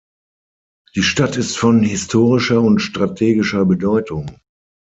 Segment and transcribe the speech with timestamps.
[0.95, 4.39] Die Stadt ist von historischer und strategischer Bedeutung.